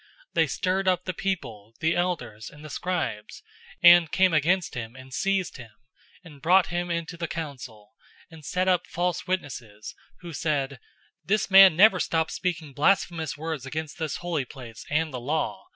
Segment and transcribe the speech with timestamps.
[0.29, 3.43] 006:012 They stirred up the people, the elders, and the scribes,
[3.83, 5.69] and came against him and seized him,
[6.23, 7.93] and brought him in to the council,
[8.31, 10.79] 006:013 and set up false witnesses who said,
[11.23, 15.65] "This man never stops speaking blasphemous words against this holy place and the law.